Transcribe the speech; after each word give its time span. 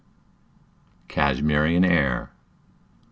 (CASHMERIAN 1.09 1.85
AIR.) 1.85 2.31